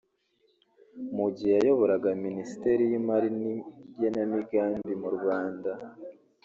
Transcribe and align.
Mu 1.15 1.27
gihe 1.35 1.53
yayoboraga 1.59 2.09
Minisiteri 2.25 2.81
y’imari 2.91 3.29
n’igenamigambi 3.39 4.93
mu 5.01 5.09
Rwanda 5.15 5.71